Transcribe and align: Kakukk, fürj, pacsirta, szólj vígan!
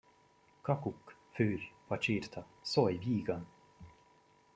Kakukk, 0.69 1.13
fürj, 1.33 1.67
pacsirta, 1.91 2.43
szólj 2.71 2.97
vígan! 3.05 3.47